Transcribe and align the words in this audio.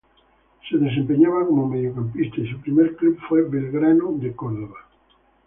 Se 0.67 0.77
desempeñaba 0.79 1.45
como 1.45 1.67
mediocampista 1.67 2.41
y 2.41 2.49
su 2.51 2.59
primer 2.61 2.95
club 2.95 3.19
fue 3.29 3.43
Belgrano 3.47 4.13
de 4.13 4.35
Córdoba. 4.35 4.87